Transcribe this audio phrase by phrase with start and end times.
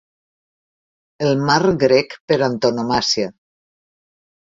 [1.27, 3.33] El mar grec per antonomàsia.